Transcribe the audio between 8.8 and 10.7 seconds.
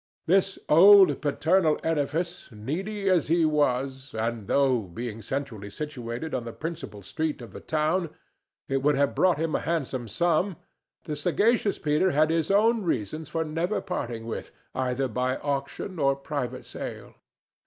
would have brought him a handsome sum,